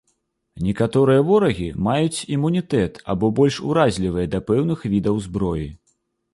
Некаторыя 0.67 1.25
ворагі 1.27 1.67
маюць 1.89 2.23
імунітэт 2.37 2.93
або 3.15 3.31
больш 3.43 3.61
уразлівыя 3.69 4.33
да 4.35 4.43
пэўных 4.51 4.79
відаў 4.99 5.15
зброі. 5.31 5.67